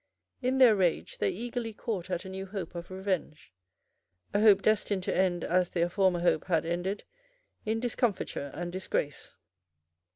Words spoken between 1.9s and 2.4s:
at a